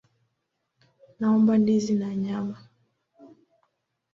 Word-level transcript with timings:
Naomba 1.19 1.53
ndizi 1.59 1.93
na 2.01 2.09
nyama. 2.23 2.57